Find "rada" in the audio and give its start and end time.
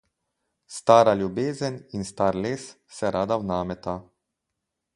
3.17-3.35